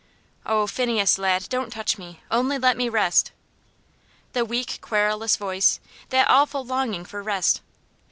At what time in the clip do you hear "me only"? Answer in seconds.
1.99-2.57